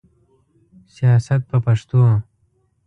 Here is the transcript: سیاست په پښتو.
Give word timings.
سیاست 0.93 1.41
په 1.49 1.57
پښتو. 1.65 2.01